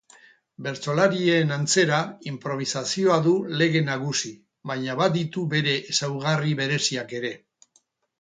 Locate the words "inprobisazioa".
2.31-3.17